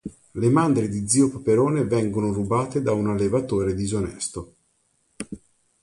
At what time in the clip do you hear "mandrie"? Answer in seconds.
0.49-0.89